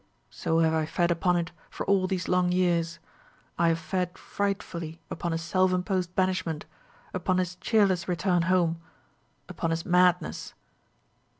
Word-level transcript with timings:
So 0.31 0.57
have 0.61 0.73
I 0.73 0.87
fed 0.87 1.11
upon 1.11 1.35
it 1.37 1.51
for 1.69 1.85
all 1.85 2.07
these 2.07 2.27
long 2.27 2.51
years; 2.51 2.97
I 3.59 3.67
have 3.67 3.77
fed 3.77 4.17
frightfully 4.17 4.99
upon 5.11 5.31
his 5.31 5.43
self 5.43 5.71
imposed 5.71 6.15
banishment, 6.15 6.65
upon 7.13 7.37
his 7.37 7.55
cheerless 7.57 8.07
return 8.07 8.41
home, 8.49 8.81
upon 9.47 9.69
his 9.69 9.85
madness. 9.85 10.55